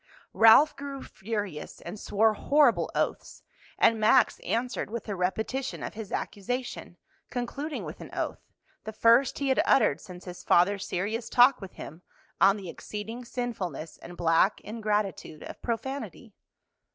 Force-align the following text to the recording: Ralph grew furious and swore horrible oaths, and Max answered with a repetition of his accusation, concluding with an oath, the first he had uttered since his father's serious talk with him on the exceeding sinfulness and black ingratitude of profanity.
Ralph 0.33 0.75
grew 0.75 1.03
furious 1.03 1.79
and 1.79 1.99
swore 1.99 2.33
horrible 2.33 2.89
oaths, 2.95 3.43
and 3.77 3.99
Max 3.99 4.39
answered 4.39 4.89
with 4.89 5.07
a 5.07 5.15
repetition 5.15 5.83
of 5.83 5.93
his 5.93 6.11
accusation, 6.11 6.97
concluding 7.29 7.83
with 7.85 8.01
an 8.01 8.09
oath, 8.11 8.41
the 8.83 8.93
first 8.93 9.37
he 9.37 9.49
had 9.49 9.61
uttered 9.63 10.01
since 10.01 10.25
his 10.25 10.41
father's 10.43 10.87
serious 10.87 11.29
talk 11.29 11.61
with 11.61 11.73
him 11.73 12.01
on 12.39 12.57
the 12.57 12.67
exceeding 12.67 13.23
sinfulness 13.23 13.99
and 13.99 14.17
black 14.17 14.59
ingratitude 14.61 15.43
of 15.43 15.61
profanity. 15.61 16.33